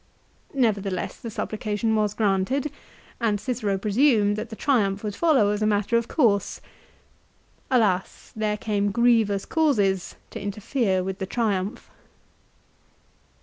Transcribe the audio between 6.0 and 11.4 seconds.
course. Alas, there came grievous causes to interfere with the